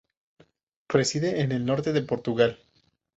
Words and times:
Reside 0.89 1.41
en 1.41 1.51
el 1.51 1.63
norte 1.63 1.93
de 1.93 2.01
Portugal. 2.01 2.57